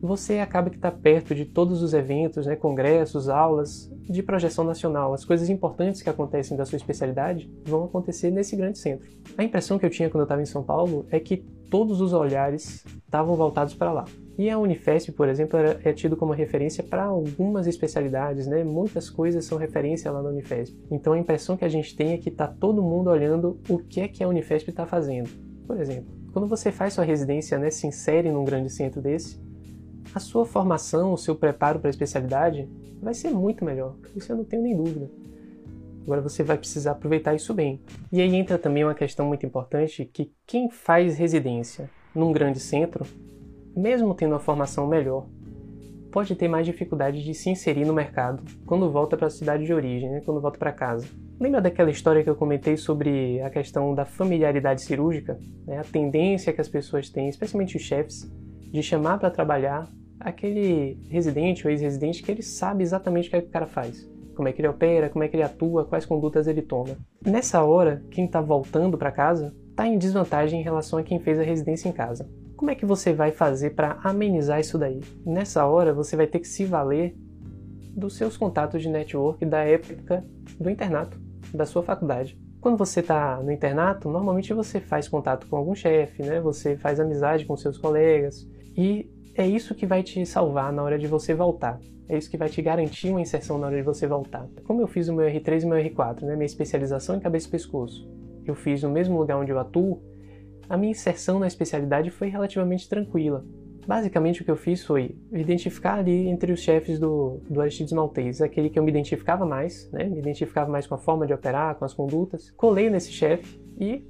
você 0.00 0.38
acaba 0.38 0.70
que 0.70 0.76
está 0.76 0.90
perto 0.90 1.34
de 1.34 1.44
todos 1.44 1.82
os 1.82 1.92
eventos, 1.92 2.46
né, 2.46 2.56
congressos, 2.56 3.28
aulas 3.28 3.90
de 4.08 4.22
projeção 4.22 4.64
nacional. 4.64 5.12
As 5.12 5.24
coisas 5.24 5.48
importantes 5.50 6.02
que 6.02 6.08
acontecem 6.08 6.56
da 6.56 6.64
sua 6.64 6.76
especialidade 6.76 7.50
vão 7.64 7.84
acontecer 7.84 8.30
nesse 8.30 8.56
grande 8.56 8.78
centro. 8.78 9.08
A 9.36 9.44
impressão 9.44 9.78
que 9.78 9.84
eu 9.84 9.90
tinha 9.90 10.08
quando 10.08 10.20
eu 10.20 10.24
estava 10.24 10.42
em 10.42 10.46
São 10.46 10.62
Paulo 10.62 11.06
é 11.10 11.18
que 11.18 11.38
todos 11.70 12.00
os 12.00 12.12
olhares 12.12 12.84
estavam 13.04 13.34
voltados 13.34 13.74
para 13.74 13.92
lá. 13.92 14.04
E 14.38 14.48
a 14.48 14.56
Unifesp, 14.56 15.10
por 15.10 15.28
exemplo, 15.28 15.58
é 15.58 15.92
tido 15.92 16.16
como 16.16 16.32
referência 16.32 16.84
para 16.84 17.02
algumas 17.02 17.66
especialidades, 17.66 18.46
né? 18.46 18.62
Muitas 18.62 19.10
coisas 19.10 19.44
são 19.44 19.58
referência 19.58 20.12
lá 20.12 20.22
na 20.22 20.28
Unifesp. 20.28 20.78
Então 20.92 21.12
a 21.12 21.18
impressão 21.18 21.56
que 21.56 21.64
a 21.64 21.68
gente 21.68 21.96
tem 21.96 22.12
é 22.12 22.18
que 22.18 22.28
está 22.28 22.46
todo 22.46 22.80
mundo 22.80 23.10
olhando 23.10 23.58
o 23.68 23.78
que 23.78 24.00
é 24.00 24.06
que 24.06 24.22
a 24.22 24.28
Unifesp 24.28 24.70
está 24.70 24.86
fazendo. 24.86 25.28
Por 25.66 25.80
exemplo, 25.80 26.14
quando 26.32 26.46
você 26.46 26.70
faz 26.70 26.94
sua 26.94 27.02
residência, 27.02 27.58
né, 27.58 27.68
se 27.68 27.88
insere 27.88 28.30
num 28.30 28.44
grande 28.44 28.70
centro 28.70 29.02
desse, 29.02 29.40
a 30.14 30.20
sua 30.20 30.46
formação, 30.46 31.12
o 31.12 31.18
seu 31.18 31.34
preparo 31.34 31.80
para 31.80 31.88
a 31.88 31.90
especialidade 31.90 32.68
vai 33.02 33.14
ser 33.14 33.30
muito 33.30 33.64
melhor. 33.64 33.96
Isso 34.14 34.30
eu 34.30 34.36
não 34.36 34.44
tenho 34.44 34.62
nem 34.62 34.76
dúvida. 34.76 35.10
Agora 36.04 36.22
você 36.22 36.44
vai 36.44 36.56
precisar 36.56 36.92
aproveitar 36.92 37.34
isso 37.34 37.52
bem. 37.52 37.82
E 38.12 38.20
aí 38.20 38.34
entra 38.36 38.56
também 38.56 38.84
uma 38.84 38.94
questão 38.94 39.26
muito 39.26 39.44
importante 39.44 40.04
que 40.04 40.32
quem 40.46 40.70
faz 40.70 41.18
residência 41.18 41.90
num 42.14 42.32
grande 42.32 42.60
centro 42.60 43.04
mesmo 43.78 44.14
tendo 44.14 44.32
uma 44.32 44.40
formação 44.40 44.86
melhor, 44.86 45.26
pode 46.10 46.34
ter 46.34 46.48
mais 46.48 46.66
dificuldade 46.66 47.22
de 47.22 47.32
se 47.32 47.48
inserir 47.48 47.84
no 47.84 47.94
mercado 47.94 48.42
quando 48.66 48.90
volta 48.90 49.16
para 49.16 49.28
a 49.28 49.30
cidade 49.30 49.64
de 49.64 49.72
origem, 49.72 50.10
né? 50.10 50.22
quando 50.24 50.40
volta 50.40 50.58
para 50.58 50.72
casa. 50.72 51.06
Lembra 51.38 51.60
daquela 51.60 51.90
história 51.90 52.24
que 52.24 52.28
eu 52.28 52.34
comentei 52.34 52.76
sobre 52.76 53.40
a 53.40 53.50
questão 53.50 53.94
da 53.94 54.04
familiaridade 54.04 54.82
cirúrgica? 54.82 55.38
Né? 55.64 55.78
A 55.78 55.84
tendência 55.84 56.52
que 56.52 56.60
as 56.60 56.68
pessoas 56.68 57.08
têm, 57.08 57.28
especialmente 57.28 57.76
os 57.76 57.82
chefes, 57.82 58.28
de 58.72 58.82
chamar 58.82 59.18
para 59.18 59.30
trabalhar 59.30 59.88
aquele 60.18 60.98
residente 61.08 61.64
ou 61.64 61.70
ex-residente 61.70 62.22
que 62.22 62.32
ele 62.32 62.42
sabe 62.42 62.82
exatamente 62.82 63.28
o 63.28 63.30
que, 63.30 63.36
é 63.36 63.40
que 63.40 63.48
o 63.48 63.52
cara 63.52 63.66
faz. 63.66 64.08
Como 64.34 64.48
é 64.48 64.52
que 64.52 64.60
ele 64.60 64.68
opera, 64.68 65.08
como 65.08 65.22
é 65.22 65.28
que 65.28 65.36
ele 65.36 65.44
atua, 65.44 65.84
quais 65.84 66.04
condutas 66.04 66.48
ele 66.48 66.62
toma. 66.62 66.96
Nessa 67.24 67.62
hora, 67.62 68.02
quem 68.10 68.24
está 68.24 68.40
voltando 68.40 68.98
para 68.98 69.12
casa 69.12 69.54
está 69.70 69.86
em 69.86 69.96
desvantagem 69.98 70.60
em 70.60 70.64
relação 70.64 70.98
a 70.98 71.02
quem 71.04 71.20
fez 71.20 71.38
a 71.38 71.42
residência 71.42 71.88
em 71.88 71.92
casa. 71.92 72.28
Como 72.58 72.72
é 72.72 72.74
que 72.74 72.84
você 72.84 73.12
vai 73.12 73.30
fazer 73.30 73.70
para 73.76 74.00
amenizar 74.02 74.58
isso 74.58 74.76
daí? 74.76 75.00
Nessa 75.24 75.64
hora, 75.64 75.94
você 75.94 76.16
vai 76.16 76.26
ter 76.26 76.40
que 76.40 76.48
se 76.48 76.64
valer 76.64 77.14
dos 77.94 78.16
seus 78.16 78.36
contatos 78.36 78.82
de 78.82 78.88
network 78.88 79.46
da 79.46 79.60
época 79.60 80.24
do 80.58 80.68
internato, 80.68 81.16
da 81.54 81.64
sua 81.64 81.84
faculdade. 81.84 82.36
Quando 82.60 82.76
você 82.76 82.98
está 82.98 83.40
no 83.40 83.52
internato, 83.52 84.10
normalmente 84.10 84.52
você 84.52 84.80
faz 84.80 85.06
contato 85.06 85.46
com 85.46 85.54
algum 85.54 85.72
chefe, 85.72 86.24
né? 86.24 86.40
Você 86.40 86.76
faz 86.76 86.98
amizade 86.98 87.44
com 87.44 87.56
seus 87.56 87.78
colegas 87.78 88.44
e 88.76 89.08
é 89.36 89.46
isso 89.46 89.72
que 89.72 89.86
vai 89.86 90.02
te 90.02 90.26
salvar 90.26 90.72
na 90.72 90.82
hora 90.82 90.98
de 90.98 91.06
você 91.06 91.34
voltar. 91.34 91.78
É 92.08 92.18
isso 92.18 92.28
que 92.28 92.36
vai 92.36 92.48
te 92.48 92.60
garantir 92.60 93.10
uma 93.10 93.20
inserção 93.20 93.56
na 93.56 93.68
hora 93.68 93.76
de 93.76 93.82
você 93.82 94.04
voltar. 94.04 94.48
Como 94.64 94.80
eu 94.80 94.88
fiz 94.88 95.06
o 95.06 95.14
meu 95.14 95.26
R3 95.26 95.62
e 95.62 95.66
meu 95.66 95.78
R4, 95.78 96.22
né? 96.22 96.34
Minha 96.34 96.46
especialização 96.46 97.14
em 97.14 97.20
cabeça 97.20 97.46
e 97.46 97.50
pescoço. 97.52 98.10
Eu 98.44 98.56
fiz 98.56 98.82
no 98.82 98.90
mesmo 98.90 99.16
lugar 99.16 99.38
onde 99.38 99.52
eu 99.52 99.60
atuo, 99.60 100.02
a 100.68 100.76
minha 100.76 100.92
inserção 100.92 101.38
na 101.38 101.46
especialidade 101.46 102.10
foi 102.10 102.28
relativamente 102.28 102.88
tranquila. 102.88 103.44
Basicamente 103.86 104.42
o 104.42 104.44
que 104.44 104.50
eu 104.50 104.56
fiz 104.56 104.84
foi 104.84 105.16
identificar 105.32 105.94
ali 105.94 106.28
entre 106.28 106.52
os 106.52 106.60
chefes 106.60 106.98
do, 106.98 107.40
do 107.48 107.58
Aristides 107.60 107.94
Maltese, 107.94 108.44
aquele 108.44 108.68
que 108.68 108.78
eu 108.78 108.82
me 108.82 108.90
identificava 108.90 109.46
mais, 109.46 109.90
né? 109.90 110.04
me 110.04 110.18
identificava 110.18 110.70
mais 110.70 110.86
com 110.86 110.94
a 110.94 110.98
forma 110.98 111.26
de 111.26 111.32
operar, 111.32 111.74
com 111.76 111.86
as 111.86 111.94
condutas. 111.94 112.50
Colei 112.50 112.90
nesse 112.90 113.10
chefe 113.10 113.58
e 113.80 114.04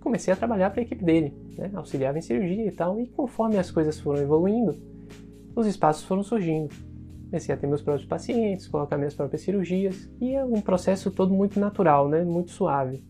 comecei 0.00 0.34
a 0.34 0.36
trabalhar 0.36 0.68
para 0.68 0.80
a 0.80 0.84
equipe 0.84 1.02
dele, 1.02 1.32
né? 1.56 1.70
auxiliava 1.74 2.18
em 2.18 2.20
cirurgia 2.20 2.66
e 2.66 2.70
tal, 2.70 3.00
e 3.00 3.06
conforme 3.06 3.56
as 3.56 3.70
coisas 3.70 3.98
foram 3.98 4.20
evoluindo, 4.20 4.76
os 5.54 5.66
espaços 5.66 6.04
foram 6.04 6.22
surgindo. 6.22 6.74
Comecei 7.30 7.54
a 7.54 7.58
ter 7.58 7.66
meus 7.66 7.80
próprios 7.80 8.06
pacientes, 8.06 8.68
colocar 8.68 8.98
minhas 8.98 9.14
próprias 9.14 9.40
cirurgias, 9.40 10.10
e 10.20 10.34
é 10.34 10.44
um 10.44 10.60
processo 10.60 11.10
todo 11.10 11.32
muito 11.32 11.58
natural, 11.58 12.06
né? 12.06 12.22
muito 12.22 12.50
suave. 12.50 13.02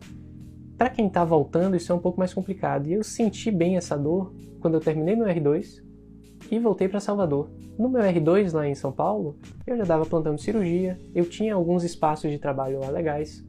Para 0.77 0.91
quem 0.91 1.07
está 1.07 1.25
voltando, 1.25 1.77
isso 1.77 1.91
é 1.91 1.95
um 1.95 1.99
pouco 1.99 2.19
mais 2.19 2.35
complicado. 2.35 2.87
E 2.87 2.93
eu 2.93 3.03
senti 3.03 3.51
bem 3.51 3.77
essa 3.77 3.97
dor 3.97 4.35
quando 4.61 4.75
eu 4.75 4.81
terminei 4.81 5.17
meu 5.17 5.27
R2 5.27 5.83
e 6.51 6.59
voltei 6.59 6.89
para 6.89 7.01
Salvador. 7.01 7.51
No 7.79 7.89
meu 7.89 8.03
R2 8.03 8.53
lá 8.53 8.69
em 8.69 8.75
São 8.75 8.93
Paulo, 8.93 9.39
eu 9.67 9.77
já 9.77 9.85
dava 9.85 10.07
plantão 10.07 10.35
de 10.35 10.43
cirurgia, 10.43 10.99
eu 11.15 11.25
tinha 11.25 11.55
alguns 11.55 11.83
espaços 11.83 12.31
de 12.31 12.39
trabalho 12.39 12.81
lá 12.81 12.91
legais. 12.91 13.45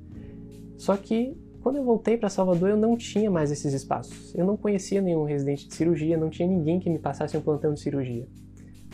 Só 0.78 0.96
que 0.96 1.36
quando 1.62 1.78
eu 1.78 1.84
voltei 1.84 2.18
para 2.18 2.30
Salvador, 2.30 2.70
eu 2.70 2.78
não 2.78 2.96
tinha 2.96 3.30
mais 3.30 3.52
esses 3.52 3.74
espaços. 3.74 4.34
Eu 4.34 4.46
não 4.46 4.56
conhecia 4.56 5.02
nenhum 5.02 5.26
residente 5.26 5.68
de 5.68 5.76
cirurgia, 5.76 6.18
não 6.18 6.30
tinha 6.30 6.48
ninguém 6.48 6.80
que 6.80 6.90
me 6.90 6.98
passasse 6.98 7.36
um 7.36 7.42
plantão 7.42 7.74
de 7.74 7.82
cirurgia. 7.82 8.26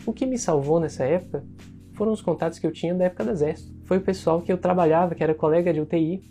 O 0.04 0.12
que 0.12 0.26
me 0.26 0.36
salvou 0.36 0.80
nessa 0.80 1.04
época 1.04 1.44
foram 1.92 2.12
os 2.12 2.20
contatos 2.20 2.58
que 2.58 2.66
eu 2.66 2.72
tinha 2.72 2.94
da 2.94 3.04
época 3.04 3.24
do 3.24 3.30
exército. 3.30 3.72
Foi 3.84 3.98
o 3.98 4.00
pessoal 4.00 4.40
que 4.40 4.52
eu 4.52 4.58
trabalhava, 4.58 5.14
que 5.14 5.22
era 5.22 5.34
colega 5.34 5.72
de 5.72 5.80
UTI, 5.80 6.22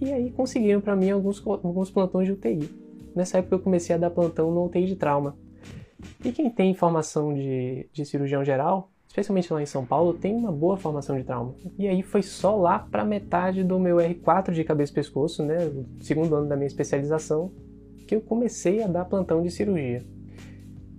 e 0.00 0.12
aí 0.12 0.30
conseguiram 0.30 0.80
para 0.80 0.94
mim 0.94 1.10
alguns, 1.10 1.42
alguns 1.46 1.90
plantões 1.90 2.26
de 2.26 2.32
UTI. 2.32 2.68
Nessa 3.14 3.38
época 3.38 3.54
eu 3.54 3.60
comecei 3.60 3.94
a 3.94 3.98
dar 3.98 4.10
plantão 4.10 4.50
no 4.50 4.66
UTI 4.66 4.86
de 4.86 4.96
trauma. 4.96 5.36
E 6.24 6.30
quem 6.32 6.50
tem 6.50 6.74
formação 6.74 7.32
de, 7.32 7.88
de 7.92 8.04
cirurgião 8.04 8.44
geral, 8.44 8.90
especialmente 9.08 9.50
lá 9.52 9.62
em 9.62 9.66
São 9.66 9.86
Paulo, 9.86 10.12
tem 10.12 10.34
uma 10.34 10.52
boa 10.52 10.76
formação 10.76 11.16
de 11.16 11.24
trauma. 11.24 11.54
E 11.78 11.88
aí 11.88 12.02
foi 12.02 12.22
só 12.22 12.54
lá 12.54 12.78
para 12.78 13.04
metade 13.04 13.64
do 13.64 13.78
meu 13.78 13.96
R4 13.96 14.52
de 14.52 14.62
cabeça 14.62 14.92
e 14.92 14.94
pescoço, 14.94 15.42
né, 15.42 15.56
o 15.66 15.86
segundo 16.04 16.34
ano 16.34 16.46
da 16.46 16.56
minha 16.56 16.66
especialização, 16.66 17.50
que 18.06 18.14
eu 18.14 18.20
comecei 18.20 18.82
a 18.82 18.86
dar 18.86 19.06
plantão 19.06 19.42
de 19.42 19.50
cirurgia. 19.50 20.04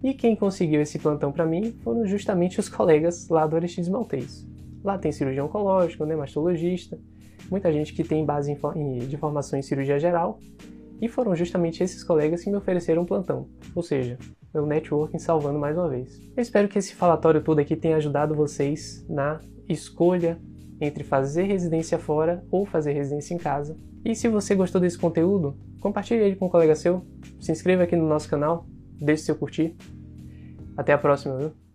E 0.03 0.13
quem 0.13 0.35
conseguiu 0.35 0.81
esse 0.81 0.97
plantão 0.97 1.31
para 1.31 1.45
mim 1.45 1.75
foram 1.83 2.05
justamente 2.05 2.59
os 2.59 2.69
colegas 2.69 3.29
lá 3.29 3.45
do 3.45 3.55
Aristides 3.55 3.89
Maltês. 3.89 4.45
Lá 4.83 4.97
tem 4.97 5.11
cirurgião 5.11 5.45
oncológico, 5.45 6.05
né, 6.05 6.15
mastologista, 6.15 6.99
muita 7.49 7.71
gente 7.71 7.93
que 7.93 8.03
tem 8.03 8.25
base 8.25 8.57
de 9.07 9.17
formação 9.17 9.57
em 9.57 9.61
cirurgia 9.61 9.99
geral, 9.99 10.39
e 10.99 11.07
foram 11.07 11.35
justamente 11.35 11.83
esses 11.83 12.03
colegas 12.03 12.43
que 12.43 12.49
me 12.49 12.57
ofereceram 12.57 13.03
um 13.03 13.05
plantão, 13.05 13.47
ou 13.75 13.83
seja, 13.83 14.17
meu 14.53 14.65
networking 14.65 15.19
salvando 15.19 15.59
mais 15.59 15.77
uma 15.77 15.87
vez. 15.87 16.19
Eu 16.35 16.41
espero 16.41 16.67
que 16.67 16.79
esse 16.79 16.95
falatório 16.95 17.43
todo 17.43 17.59
aqui 17.59 17.75
tenha 17.75 17.97
ajudado 17.97 18.33
vocês 18.33 19.05
na 19.07 19.39
escolha 19.69 20.39
entre 20.81 21.03
fazer 21.03 21.43
residência 21.43 21.99
fora 21.99 22.43
ou 22.49 22.65
fazer 22.65 22.93
residência 22.93 23.33
em 23.33 23.37
casa. 23.37 23.75
E 24.03 24.15
se 24.15 24.27
você 24.27 24.55
gostou 24.55 24.81
desse 24.81 24.97
conteúdo, 24.97 25.55
compartilhe 25.81 26.21
ele 26.21 26.35
com 26.35 26.47
um 26.47 26.49
colega 26.49 26.75
seu, 26.75 27.05
se 27.39 27.51
inscreva 27.51 27.83
aqui 27.83 27.95
no 27.95 28.07
nosso 28.07 28.29
canal, 28.29 28.65
deixe 28.99 29.23
seu 29.23 29.35
curtir. 29.35 29.75
Até 30.75 30.93
a 30.93 30.97
próxima, 30.97 31.37
viu? 31.37 31.66